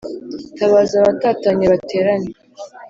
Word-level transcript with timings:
Tabaza 0.57 0.95
abatatanye 1.01 1.65
baterane 1.73 2.29